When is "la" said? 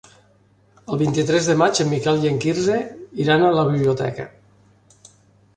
3.59-3.67